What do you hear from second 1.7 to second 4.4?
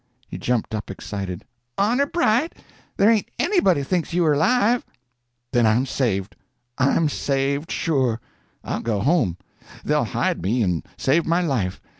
"Honor bright. There ain't anybody thinks you are